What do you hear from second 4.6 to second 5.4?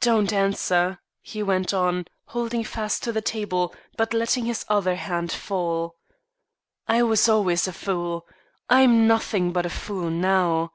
other hand